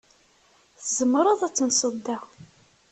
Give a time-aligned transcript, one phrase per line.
[0.79, 2.17] Tzemreḍ ad tenseḍ da.